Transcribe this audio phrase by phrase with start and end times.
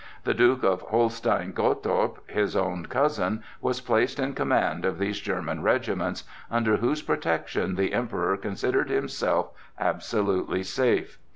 [0.23, 5.61] The Duke of Holstein Gottorp, his own cousin, was placed in command of these German
[5.61, 11.19] regiments, under whose protection the Emperor considered himself absolutely safe.